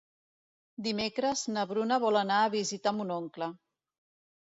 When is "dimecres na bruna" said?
0.87-2.01